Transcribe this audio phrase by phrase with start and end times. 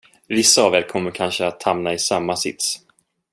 [0.27, 2.79] Vissa av er kommer kanske att hamna i samma sits.